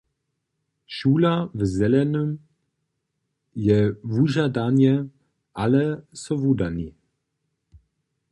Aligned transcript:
Šula 0.93 1.33
w 1.57 1.65
zelenym 1.65 2.29
je 3.67 3.79
wužadanje, 4.13 4.93
ale 5.63 5.83
so 6.21 6.33
wudani. 6.41 6.89